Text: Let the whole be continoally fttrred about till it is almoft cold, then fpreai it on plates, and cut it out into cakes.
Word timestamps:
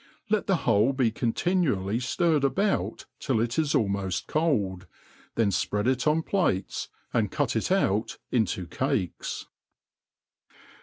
Let 0.31 0.47
the 0.47 0.55
whole 0.65 0.93
be 0.93 1.11
continoally 1.11 1.97
fttrred 1.97 2.43
about 2.43 3.05
till 3.19 3.39
it 3.39 3.59
is 3.59 3.73
almoft 3.73 4.25
cold, 4.25 4.87
then 5.35 5.51
fpreai 5.51 5.85
it 5.85 6.07
on 6.07 6.23
plates, 6.23 6.89
and 7.13 7.29
cut 7.29 7.55
it 7.55 7.71
out 7.71 8.17
into 8.31 8.65
cakes. 8.65 9.45